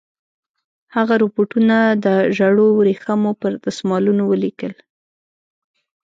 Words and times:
هغه 0.95 1.15
رپوټونه 1.23 1.77
د 2.05 2.07
ژړو 2.37 2.67
ورېښمو 2.79 3.31
پر 3.41 3.51
دسمالونو 3.65 4.23
ولیکل. 4.27 4.73